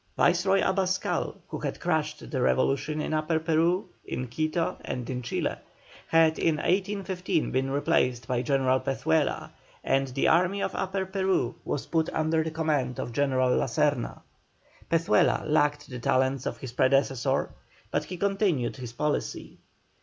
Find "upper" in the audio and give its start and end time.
3.13-3.37, 10.73-11.05